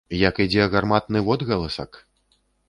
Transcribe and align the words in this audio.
Як 0.27 0.39
ідзе 0.45 0.65
гарматны 0.75 1.21
водгаласак? 1.27 2.01